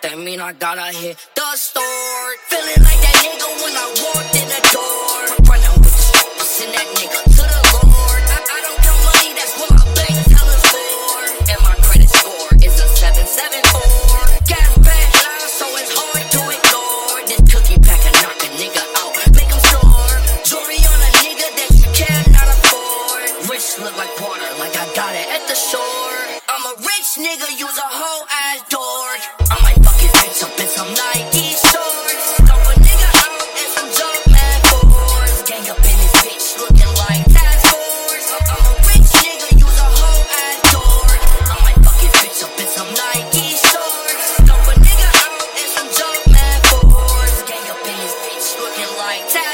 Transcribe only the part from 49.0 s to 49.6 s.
right. Tell